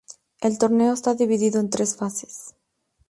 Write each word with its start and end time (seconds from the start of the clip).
El 0.41 0.57
torneo 0.57 0.93
está 0.93 1.13
dividido 1.13 1.59
en 1.59 1.69
tres 1.69 1.95
fases. 1.95 2.55